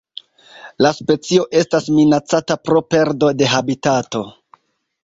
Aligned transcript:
La 0.85 0.91
specio 0.99 1.45
estas 1.61 1.91
minacata 1.99 2.59
pro 2.71 2.83
perdo 2.95 3.31
de 3.43 3.53
habitato. 3.61 4.27